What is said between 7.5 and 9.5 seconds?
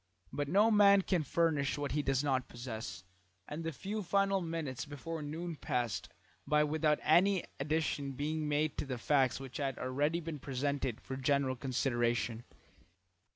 addition being made to the facts